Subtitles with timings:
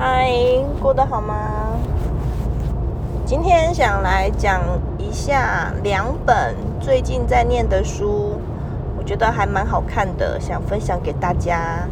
[0.00, 0.30] 嗨，
[0.80, 1.34] 过得好吗？
[3.26, 4.60] 今天想来讲
[4.96, 8.40] 一下两本最近在念的书，
[8.96, 11.88] 我觉得还蛮好看的，想分享给大家。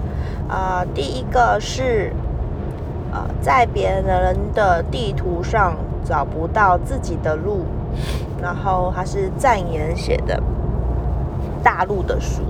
[0.49, 2.13] 啊、第一个是
[3.11, 7.65] 呃，在别人的地图上找不到自己的路，
[8.41, 10.41] 然后它是赞言写的
[11.61, 12.43] 大陆的书。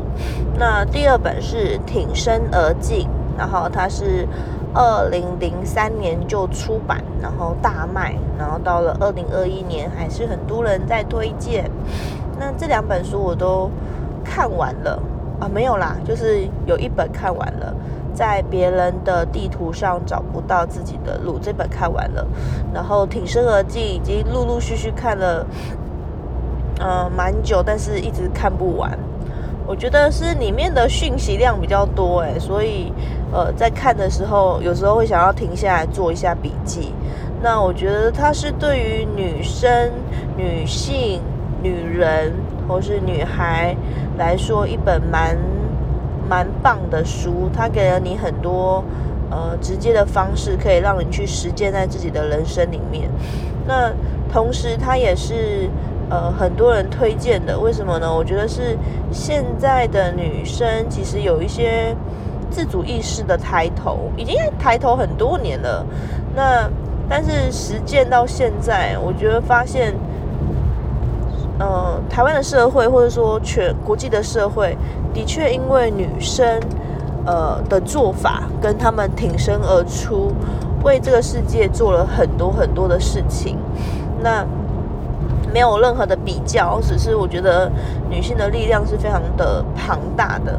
[0.59, 4.29] 那第二本是挺身而进，然后它是
[4.77, 11.71] 二零零三年就出版，然后大卖，然后到了二零二一年还是很多人在推荐。
[12.39, 13.71] 那这两本书我都
[14.23, 15.03] 看完了
[15.41, 17.75] 啊，没有啦，就是有一本看完了，
[18.13, 22.27] 在别人的地图上找不到自己的路，这本看完了，
[22.75, 25.47] 然后挺身而进已经陆陆续续看了，
[26.79, 28.91] 呃，蛮久，但是一直看不完。
[29.69, 32.93] 我觉得是里面的讯息量比较多诶，所以
[33.33, 36.93] 呃，在看的时候，有时候会想要停下来做一下笔记。
[37.43, 39.91] 那我觉得它是对于女生、
[40.37, 41.21] 女性、
[41.63, 42.33] 女人
[42.69, 43.77] 或是女孩
[44.17, 45.37] 来说一本蛮
[46.29, 48.85] 蛮棒的书，它给了你很多
[49.31, 53.11] 呃直接的方式，可以让你去实践在自己的人生里面。
[53.67, 53.93] 那
[54.33, 55.69] 同时，它也是。
[56.09, 58.15] 呃，很多人推荐的，为什么呢？
[58.15, 58.79] 我觉得是
[59.11, 61.97] 现在的女生其实有一些
[62.49, 65.85] 自主意识的抬头，已经抬头很多年了。
[66.35, 66.71] 那
[67.09, 69.95] 但是实践到现在，我觉得发现，
[71.59, 74.77] 呃，台湾的社会或者说全国际的社会，
[75.13, 76.61] 的确因为女生
[77.25, 80.33] 呃的做法跟他们挺身而出，
[80.85, 83.59] 为这个世界做了很多很多的事情。
[84.23, 84.45] 那
[85.53, 87.71] 没有任何的比较，只是我觉得
[88.11, 90.59] 女性的力量是非常的庞大的。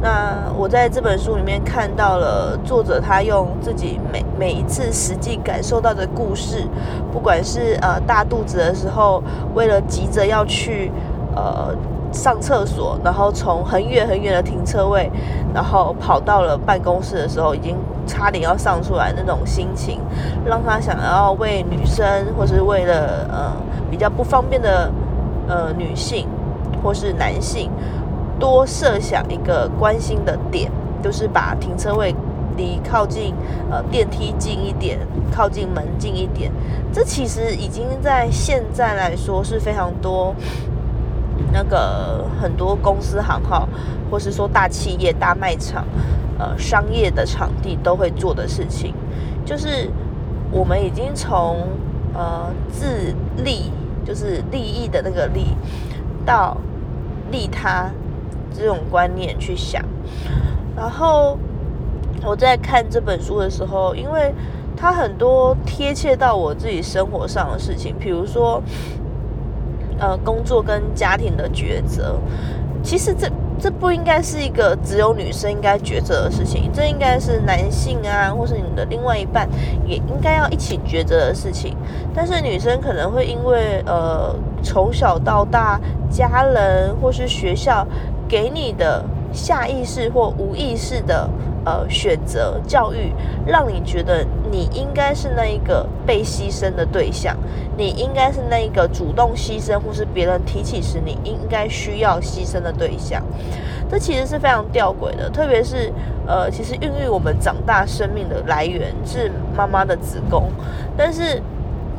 [0.00, 6.64] 那我在这本书里面看到了作者他用自己每每一次实际感受到的故事，
[7.12, 9.22] 不管是呃大肚子的时候，
[9.54, 10.92] 为了急着要去
[11.34, 11.74] 呃
[12.12, 15.10] 上厕所，然后从很远很远的停车位，
[15.54, 20.00] 然后跑到了办公室的时候，已经差点要上出来那种心情，
[20.44, 22.06] 让他想要为女生
[22.38, 23.52] 或是为了呃。
[23.96, 24.92] 比较不方便的
[25.48, 26.28] 呃女性
[26.82, 27.70] 或是男性，
[28.38, 30.70] 多设想一个关心的点，
[31.02, 32.14] 就是把停车位
[32.58, 33.32] 离靠近
[33.70, 34.98] 呃电梯近一点，
[35.32, 36.52] 靠近门近一点。
[36.92, 40.34] 这其实已经在现在来说是非常多
[41.50, 43.66] 那个很多公司行号，
[44.10, 45.86] 或是说大企业、大卖场、
[46.38, 48.92] 呃商业的场地都会做的事情，
[49.42, 49.90] 就是
[50.52, 51.66] 我们已经从。
[52.18, 53.14] 呃，自
[53.44, 53.70] 立
[54.06, 55.46] 就是利益的那个利，
[56.24, 56.56] 到
[57.30, 57.90] 利他
[58.54, 59.82] 这种观念去想。
[60.76, 61.36] 然后
[62.24, 64.32] 我在看这本书的时候，因为
[64.76, 68.62] 它很多贴切到我自己生活上的事情，比如说
[69.98, 72.18] 呃工作跟家庭的抉择，
[72.82, 73.30] 其实这。
[73.58, 79.48] 这不应该是一个只有女生应该抉择的事情，这应该是男性啊，或是你的另外一半
[79.86, 81.76] 也应该要一起抉择的事情。
[82.14, 85.80] 但是女生可能会因为呃从小到大
[86.10, 87.86] 家人或是学校
[88.28, 89.04] 给你的
[89.36, 91.30] 下意识或无意识的。
[91.66, 93.12] 呃，选择教育
[93.44, 97.36] 让你觉得你应该是那一个被牺牲的对象，
[97.76, 103.20] 你应该是那一个主动牺牲，或是别人提起时你应该需要牺牲的对象。
[103.90, 105.92] 这其实是非常吊诡的，特别是
[106.24, 110.44] 呃，其实孕育我们长大生命的来源是妈妈的子宫，
[110.96, 111.42] 但是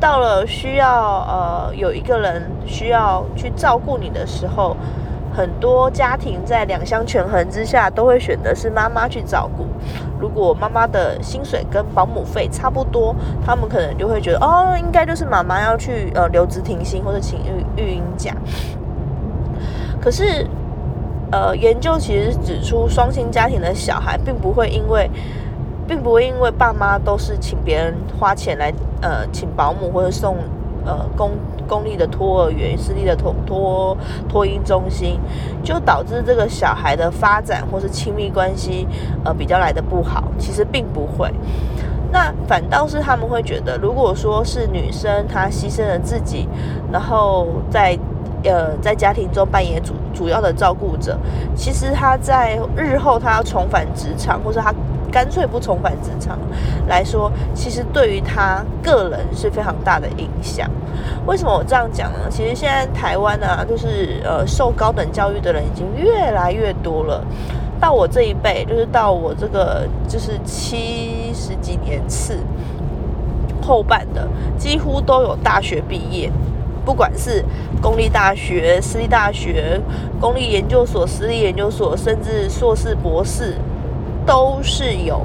[0.00, 4.74] 到了需要呃有一个人需要去照顾你的时候。
[5.38, 9.64] 很多家庭在两相权衡之下，都会选择是妈妈去照顾。
[10.18, 13.14] 如果妈妈的薪水跟保姆费差不多，
[13.46, 18.34] 他们可能就会觉得，哦，应该就是妈妈要去呃留职停薪或者请育育婴假。
[20.00, 20.44] 可是，
[21.30, 25.08] 呃，研究其实指出，双薪家庭的小孩并不会因为，
[25.86, 30.36] 并不会因为爸妈都是请别人花钱来呃请保姆或者送。
[30.86, 31.32] 呃，公
[31.68, 33.96] 公立的托儿园、私立的托托
[34.28, 35.20] 托婴中心，
[35.62, 38.86] 就导致这个小孩的发展或是亲密关系，
[39.24, 40.24] 呃，比较来的不好。
[40.38, 41.30] 其实并不会，
[42.10, 46.48] 那反倒是他们会觉得，如果说是女生她牺牲了自己，
[46.90, 47.98] 然后在
[48.44, 51.18] 呃在家庭中扮演主主要的照顾者，
[51.54, 54.74] 其实她在日后她要重返职场，或者她。
[55.18, 56.38] 干脆不重返职场
[56.86, 60.70] 来说，其实对于他个人是非常大的影响。
[61.26, 62.20] 为什么我这样讲呢？
[62.30, 67.20] 其实现在台湾啊，就是呃受高等教育的人已经越来越多了。
[67.80, 72.38] 到我这一辈，就是到我这个就是七十几年次
[73.60, 74.24] 后半的，
[74.56, 76.30] 几乎都有大学毕业，
[76.84, 77.44] 不管是
[77.82, 79.80] 公立大学、私立大学、
[80.20, 83.54] 公立研究所、私立研究所，甚至硕士、博士，
[84.28, 85.22] 都是有。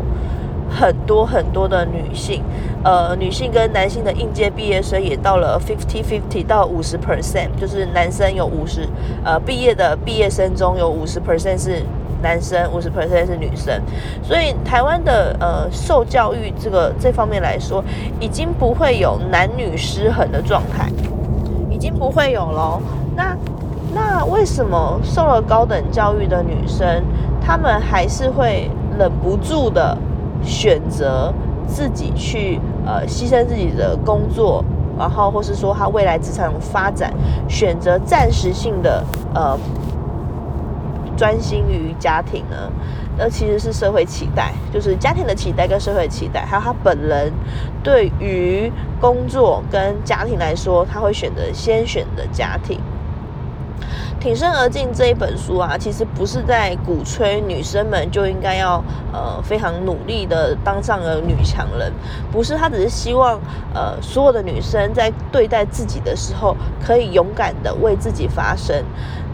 [0.76, 2.42] 很多很多的女性，
[2.84, 8.90] 呃，女性跟男性的应届毕业生也到了 fifty fifty 到五十 percent，就是男生有五十，
[9.24, 11.84] 呃，毕业的毕业生中有五十 percent 是
[12.24, 13.80] 男生，五十 percent 是女生，
[14.24, 17.84] 所以台湾的呃受教育这个这方面来说，
[18.20, 20.90] 已经不会有男女失衡的状态，
[21.70, 22.82] 已经不会有了。
[23.16, 23.38] 那
[23.94, 27.04] 那为什么受了高等教育的女生，
[27.46, 29.98] 她们还是会忍不住的？
[30.46, 31.34] 选择
[31.66, 34.62] 自己去呃牺牲自己的工作，
[35.00, 37.14] 然后或是说他未来职场发展，
[37.48, 39.02] 选择暂时性的
[39.34, 39.58] 呃
[41.16, 42.58] 专心于家庭呢？
[43.18, 47.32] 那其实是社会期待，就是家庭的期待跟社会期待，还有他本人
[47.82, 48.70] 对于
[49.00, 52.78] 工作跟家庭来说，他会选择先选择家庭。
[54.24, 58.82] 挺身而进这一本书啊，其实不是在鼓吹女生们就应该要
[59.12, 61.92] 呃非常努力的当上了女强人，
[62.32, 63.38] 不是，他只是希望
[63.74, 68.82] 呃所有的女生在对待自己的时候，可以勇敢的为自己发声。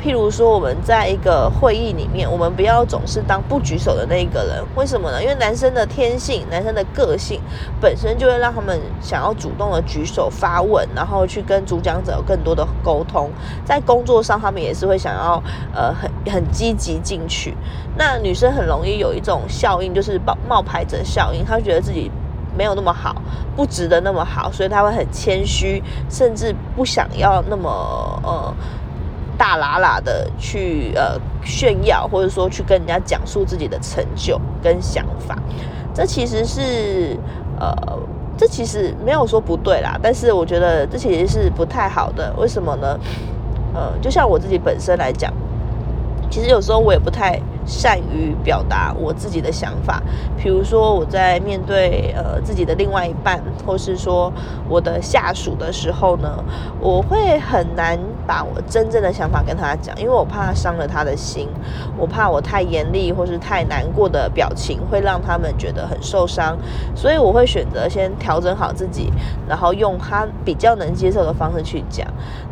[0.01, 4.63] 譬如说，我们在一个会议里面，我们不要总是当不举手的那一个人。
[4.74, 5.22] 为什么呢？
[5.22, 7.42] 因为男生的天性，男生的个性
[7.81, 13.30] 本身就会让他们想要主动的举手发问，然后去跟主讲者有更多的沟通。
[13.66, 15.44] 在工作上，他们也是会想要
[15.75, 17.54] 呃很很积极进取。
[17.98, 22.10] 那女生很容易有一种效应，就是冒冒牌者效应，她觉得自己
[22.57, 23.22] 没有那么好，
[23.54, 27.69] 不值得那么好，所以她会很谦虚，甚至不想要那么
[28.24, 28.54] 呃。
[29.39, 35.36] 大喇喇的去呃炫耀，或者说去跟人家讲述自己的成就跟想法，
[35.94, 37.18] 这其实是
[37.59, 37.74] 呃，
[38.38, 42.33] 这其实没有说不对啦，但是我觉得这其实是不太好的。
[42.38, 43.00] 为什么呢？
[43.74, 45.33] 呃，就像我自己本身来讲，
[46.30, 47.39] 其实有时候我也不太。
[47.69, 50.01] 善于表达我自己的想法，
[50.36, 54.33] 比如说我在面对呃自己的另外一半，或是说
[54.68, 56.44] 我的下属的时候呢，
[56.81, 61.48] 我会很难把我真正的想法跟他讲，因为我怕伤了他的心，
[61.95, 66.57] 我怕我太严厉或是太难过的表情会让他们觉得很受伤，
[66.95, 69.13] 所以我会选择先调整好自己，
[69.48, 72.07] 然后用他比较能接受的方式去讲。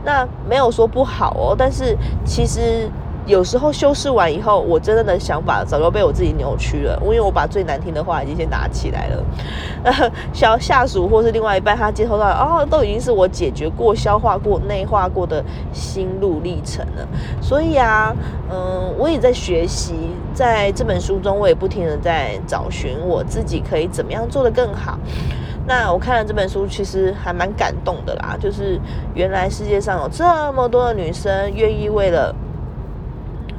[0.06, 2.88] 那没有说不好哦，但是其实。
[3.28, 6.98] 有时候修饰完以后，我真正的想法早就被我自己扭曲了。
[7.04, 10.12] 因为我把最难听的话已经先拿起来了。
[10.32, 15.44] 小下属或是另外一半，他接收到哦，都已经是我解决过、消化过、内化过的
[15.74, 17.06] 心路历程了。
[17.42, 18.16] 所以啊，
[18.50, 19.94] 嗯，我也在学习，
[20.34, 24.98] 在这本书中，我也不停的在找寻我自己可以怎么样做得更好。
[25.68, 28.38] 那我看了这本书，其实还蛮感动的啦。
[28.40, 28.80] 就是
[29.14, 30.24] 原来世界上有这
[30.54, 32.34] 么多的女生愿意为了。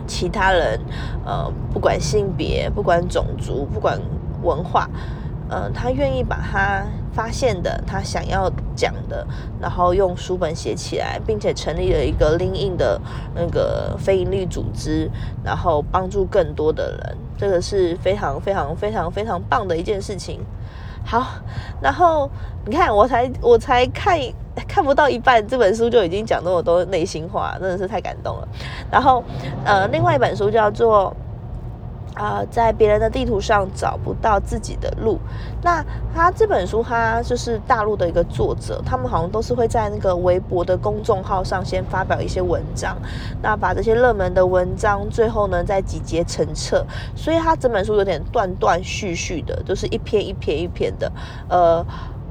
[0.08, 0.80] 其他人，
[1.24, 4.00] 呃，不管性别，不管种族，不管
[4.42, 4.88] 文化，
[5.48, 9.26] 呃，他愿意把他发现的，他想要讲的，
[9.60, 13.00] 然后用书本写起来，并且成立了一个另应的
[13.34, 15.10] 那个非营利组织，
[15.44, 20.40] 然后帮助更多的人，这个是非常非常非常非常棒的一件事情。
[21.04, 21.26] 好，
[21.80, 22.30] 然后
[22.66, 24.18] 你看，我才我才看
[24.66, 28.48] 看不到一半，这本书就已经讲那么多内心话，真的是太感动了。
[28.90, 29.22] 然后，
[29.64, 31.14] 呃，另外一本书叫做。
[32.14, 35.20] 啊，在别人的地图上找不到自己的路。
[35.62, 42.96] 那他这本书，他就是大陆的一个作者，他们好像都是会在那个微博的公众号上先发表一些文章，
[43.40, 46.84] 那把这些热门的文章，最后呢再集结成册。
[47.14, 51.12] 所以他整本书有点断断续续的，就是一篇一篇一篇的，
[51.48, 51.86] 呃。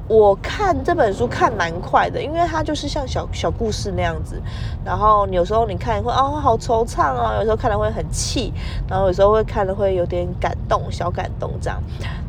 [0.07, 4.41] 我看这本书看蛮快的，因为它就是像小小故事那样子。
[4.85, 8.53] 然后有时候你看会哦好惆怅啊，有时候看了会很气，
[8.89, 11.77] 然后有时候会看了会有点感动，小感动这样。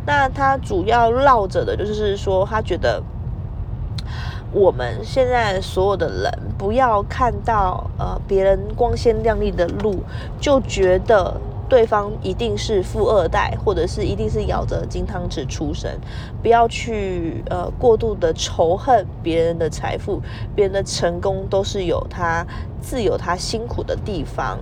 [0.04, 3.00] 那他主要绕着的就是说，他觉得
[4.50, 10.02] 我们现在所有的人不要看到呃别人光鲜亮丽的路，
[10.40, 11.40] 就觉得。
[11.68, 15.90] 对方一定是富二代，或者是一定是咬着金汤匙出生，
[16.42, 20.22] 不要去呃过度的仇恨别人的财富，
[20.56, 22.46] 别人的成功都是有他
[22.80, 24.58] 自有他辛苦的地方。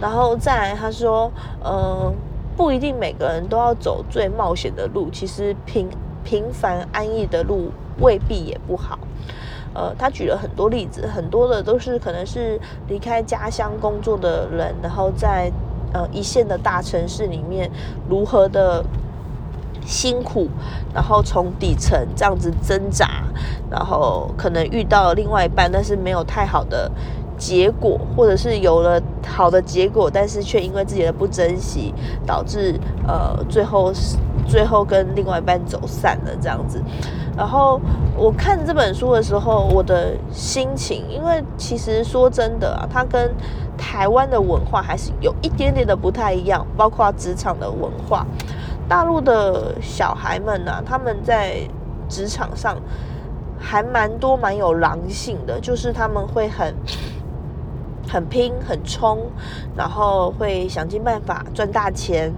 [0.00, 1.30] 然后再来，他说，
[1.64, 2.12] 嗯，
[2.56, 5.88] 不一定每个人都要走最冒险的路，其实平
[6.24, 8.98] 平凡安逸的路未必也不好。
[9.72, 15.52] 呃，他举了很多例子，很多的都是可能是离开家乡工作的人，然后在。
[15.92, 17.70] 呃一线的大城市里面
[18.08, 18.84] 如何的
[19.84, 20.48] 辛苦，
[20.94, 23.24] 然后从底层这样子挣扎，
[23.70, 26.90] 然后可能遇到另外一半，但是没有太好的
[27.36, 31.94] 结果，或者是有了好的结果，但是却因为自己的不珍惜，
[32.26, 32.78] 导致
[33.08, 33.90] 呃最后
[34.46, 36.82] 最后跟另外一半走散了这样子。
[37.36, 37.80] 然后
[38.16, 43.32] 我看这本书的时候，我的心情，因为其实说真的啊，它跟
[43.78, 48.26] 台湾的文化还是有一点点的不太一样，包括职场的文化。
[48.88, 51.58] 大陆的小孩们呢，他们在
[52.08, 52.76] 职场上
[53.58, 56.74] 还蛮多蛮有狼性的，就是他们会很
[58.08, 59.18] 很拼、很冲，
[59.76, 62.32] 然后会想尽办法赚大钱。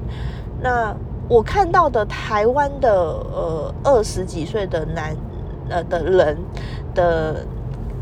[0.61, 0.95] 那
[1.33, 5.17] 我看到的台湾的呃二十几岁的男
[5.71, 6.37] 呃的人
[6.95, 7.47] 的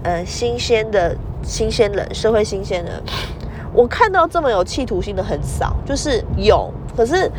[0.03, 3.01] 呃新鲜的新鲜人社会新鲜人，
[3.73, 7.31] 我看到这么有企图心的很少，就是有，可是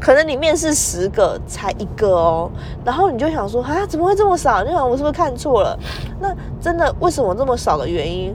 [0.00, 2.50] 可能你面试十个才一个哦，
[2.84, 4.64] 然后你就想说啊怎么会这么少？
[4.64, 5.78] 你想我是不是看错了？
[6.18, 8.34] 那真的为什么这么少的原因，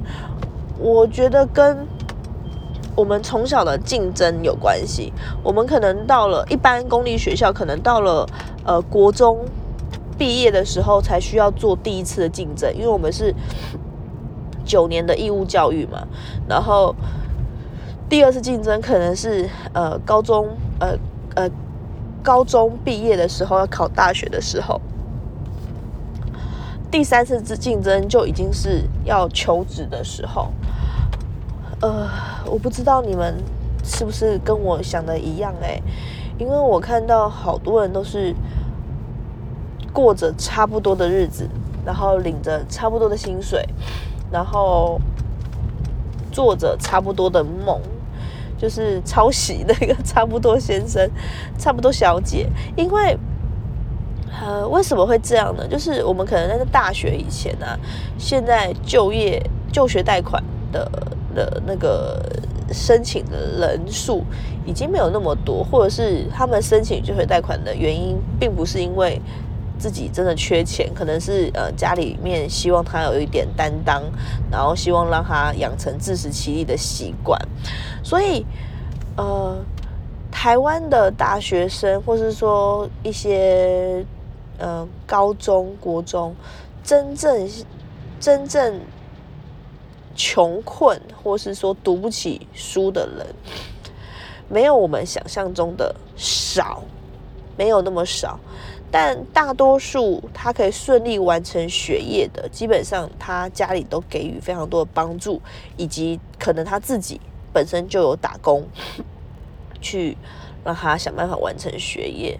[0.79, 1.85] 我觉得跟。
[2.95, 5.11] 我们从小的竞争有关系，
[5.43, 8.27] 我们可能到了一般公立学校，可能到了
[8.63, 9.39] 呃国中
[10.17, 13.33] 毕业的时候才需要做第一次的竞争，因为我们是
[14.63, 16.07] 九年的义务教育嘛。
[16.47, 16.95] 然后
[18.07, 20.47] 第二次竞争可能是呃高中
[20.79, 20.95] 呃
[21.35, 21.49] 呃
[22.21, 24.79] 高中毕业的时候要考大学的时候，
[26.91, 30.51] 第三次之竞争就已经是要求职的时候。
[31.83, 32.09] 呃，
[32.45, 33.35] 我不知道你们
[33.83, 35.81] 是不是跟我想的一样哎，
[36.37, 38.33] 因为我看到好多人都是
[39.91, 41.45] 过着差不多的日子，
[41.85, 43.67] 然后领着差不多的薪水，
[44.31, 44.97] 然后
[46.31, 47.77] 做着差不多的梦，
[48.57, 51.05] 就是抄袭那个差不多先生、
[51.57, 52.47] 差不多小姐。
[52.77, 53.17] 因为
[54.31, 55.67] 呃，为什么会这样呢？
[55.67, 57.77] 就是我们可能在大学以前呢，
[58.17, 60.89] 现在就业就学贷款的。
[61.33, 62.21] 的那个
[62.71, 64.23] 申请的人数
[64.65, 69.21] 已经没有那么多，或者是他们申请就学贷款的原因，并不是因为
[69.77, 74.01] 自己真的缺钱，可能是呃家里面希望他有一点担当，
[74.49, 77.39] 然后希望让他养成自食其力的习惯。
[78.03, 78.45] 所以
[79.17, 79.57] 呃，
[80.31, 84.05] 台湾的大学生，或是说一些
[84.57, 86.33] 呃高中国中，
[86.83, 87.49] 真正
[88.19, 88.79] 真正。
[90.15, 93.27] 穷困，或是说读不起书的人，
[94.47, 96.83] 没有我们想象中的少，
[97.57, 98.39] 没有那么少。
[98.91, 105.41] 但大多数他可以顺利完成学业的，基本上他家里都给予非常多的帮助，
[105.77, 107.19] 以及可能他自己
[107.51, 108.67] 本身就有打工，
[109.81, 110.15] 去
[110.63, 112.39] 让他想办法完成学业。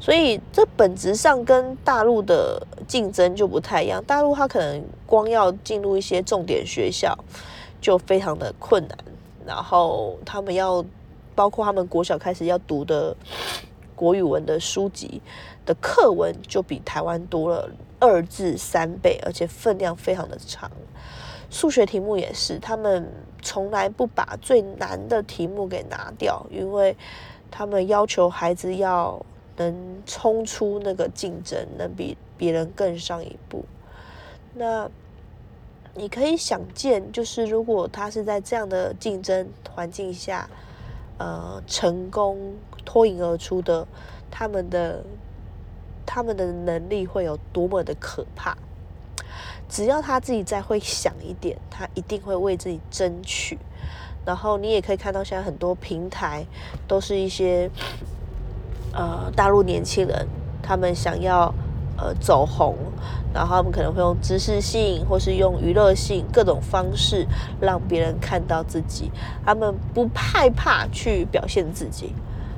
[0.00, 4.02] 所以这本质上跟大陆的竞争就不太一样。
[4.04, 7.18] 大陆它可能光要进入一些重点学校
[7.80, 8.96] 就非常的困难，
[9.44, 10.84] 然后他们要
[11.34, 13.14] 包括他们国小开始要读的
[13.96, 15.20] 国语文的书籍
[15.66, 20.70] 的课文就比台湾多了二至三倍，而且分量非常的长。
[21.50, 23.12] 数学题目也是，他们
[23.42, 26.96] 从来不把最难的题目给拿掉，因为
[27.50, 29.20] 他们要求孩子要。
[29.58, 33.64] 能冲出那个竞争，能比别人更上一步。
[34.54, 34.88] 那
[35.94, 40.48] 你可以想见，就是如果他是在这样的竞争环境下，
[41.18, 43.86] 呃，成功脱颖而出的，
[44.30, 45.04] 他们的
[46.06, 48.56] 他们的能力会有多么的可怕。
[49.68, 53.58] 只要他自己再会想一点，他一定会为自己争取。
[54.24, 56.46] 然后你也可以看到，现在很多平台
[56.86, 57.68] 都是一些。
[58.98, 60.26] 呃，大陆年轻人
[60.60, 61.54] 他们想要
[61.96, 62.74] 呃走红，
[63.32, 67.24] 然后他们可能会用知识性或是用娱乐性各种方式
[67.60, 69.08] 让别人看到自己，
[69.46, 72.12] 他们不害怕去表现自己。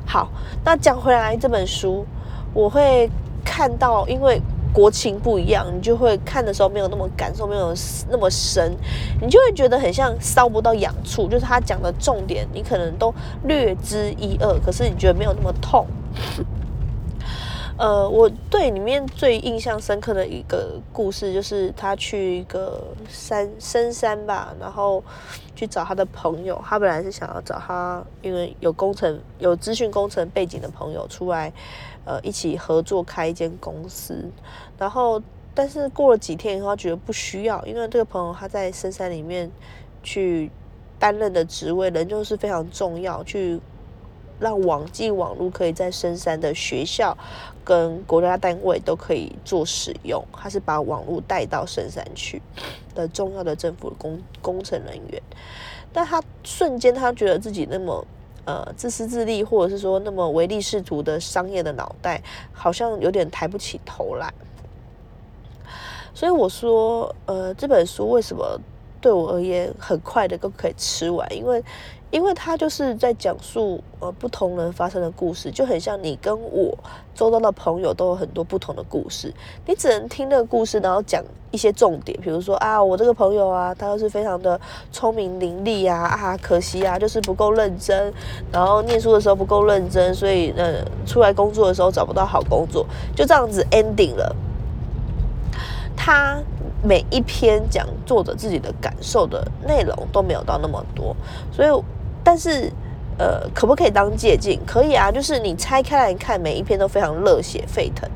[0.06, 0.30] 好，
[0.64, 2.06] 那讲回来这本书，
[2.54, 3.10] 我会
[3.44, 4.40] 看到，因为
[4.72, 7.74] 国情不一样，你就会看的时候没有那么感受，没有
[8.08, 8.74] 那么深，
[9.20, 15.86] 你就会觉得很像烧不到痒处，就是他讲的重点，你可能都略知一二，可是你觉得没有那么痛。
[17.78, 25.02] 呃，我对里面最印象深刻的一个故事，就是他去一个山深山吧，然后
[25.56, 26.62] 去找他的朋友。
[26.62, 31.50] 他本来是想要找他，因为有工程、有资讯工程背景的朋友出来，
[32.04, 34.30] 呃，一起合作开一间公司。
[34.76, 35.22] 然后，
[35.54, 39.50] 但是过了几天以后，他觉得不需要，因为这个朋友他在深山里面
[40.02, 40.50] 去
[40.98, 43.58] 担任的职位，仍旧是非常重要，去
[44.40, 47.16] 让网际网络可以在深山的学校
[47.62, 50.24] 跟国家单位都可以做使用。
[50.32, 52.40] 他是把网络带到深山去
[52.94, 55.22] 的重要的政府工工程人员，
[55.92, 58.04] 但他瞬间他觉得自己那么
[58.46, 64.32] 呃自私自利，或者是说那么唯利是图的商业的脑袋，好像有点抬不起头来。
[66.14, 68.60] 所以我说，呃，这本书为什么？
[69.00, 71.64] 对我而言，很快的都可以吃完，因为，
[72.10, 76.76] 因为他就是在讲述呃不同人发生的故事，就很像你跟我
[77.14, 79.32] 周遭的朋友都有很多不同的故事，
[79.64, 88.12] 你只能听那个故事，然后讲一些重点，比如说啊，我这个朋友啊，他是非常的聪明伶俐啊，啊，可惜啊，就是不够认真，
[88.50, 94.34] 然后念书的时候不够认真，所以呃，出来工作的时候找不到好工作，就这样子 ending 了，
[95.96, 96.38] 他。
[96.82, 101.14] 每一篇讲作者自己的感受的内容都没有到那么多，
[101.52, 101.68] 所以，
[102.22, 102.70] 但是，
[103.18, 104.58] 呃，可不可以当借鉴？
[104.66, 108.08] 可以啊，就是你拆开来看，每一篇都非常热血沸腾，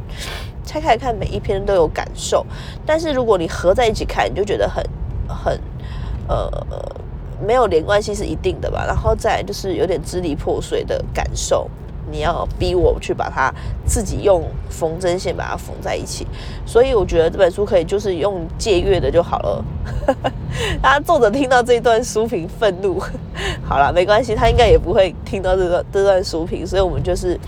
[0.65, 2.45] 拆开来看每一篇都有感受。
[2.87, 4.85] 但是如果你合在一起看，你就觉得很
[5.29, 5.61] 很
[6.29, 6.51] 呃
[7.45, 8.85] 没有连贯性是一定的吧。
[8.87, 11.69] 然后再就是有点支离破碎的感受。
[12.11, 13.53] 你要逼我去把它
[13.87, 16.27] 自己用缝针线把它缝在一起，
[16.67, 19.65] 所以我觉得这本书可以就是用借阅的就好了。
[20.83, 23.01] 他作者听到这段书评愤怒，
[23.65, 27.39] 好了，没关系，他应该也不会听到这段这段书评，所以我们就是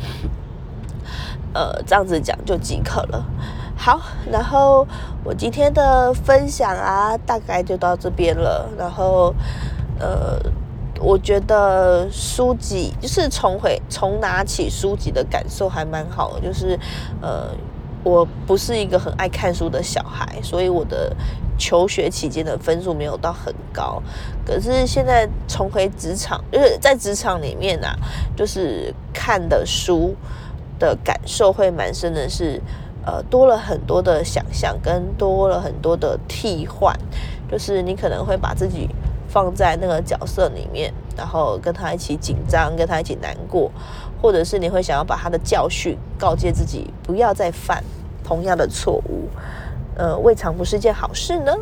[1.53, 3.25] 呃这样子讲就即可了。
[3.77, 4.87] 好，然后
[5.23, 9.35] 我今天的分享啊，大概就到这边了，然后
[9.99, 10.41] 呃。
[11.01, 16.79] 我觉得书籍就是重回重拿起书籍的感受还蛮好的，就是
[17.21, 17.51] 呃，
[18.03, 21.15] 我不是一个很爱看书的小孩，所以我的
[21.59, 24.03] 求学期间的分数没有到很高。
[24.45, 27.95] 可是现在重回职场，就是在职场里面啊，
[28.37, 30.15] 就是看的书
[30.79, 32.61] 的感受会蛮深的，是
[33.05, 36.97] 呃多了很多的想象，跟多了很多的替换，
[37.51, 38.89] 就是你可能会把自己。
[39.37, 43.71] 放在那个角色里面，然后跟他一起紧张，跟他一起难过，
[44.23, 47.85] 或者是你会想要把他的教训告诫自己，不要再犯
[48.25, 49.29] 同样的错误，
[49.95, 51.55] 呃，未尝不是件好事呢。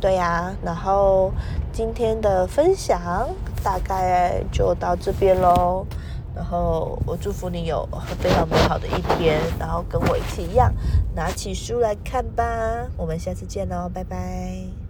[0.00, 1.32] 对呀，然后
[1.72, 3.28] 今天的分享
[3.64, 5.84] 大概就到这边喽。
[6.32, 7.88] 然后我祝福你有
[8.20, 10.72] 非常美好的一天，然后跟我一起一样
[11.16, 12.44] 拿起书来看吧。
[12.96, 14.83] 我们下次见喽，拜拜。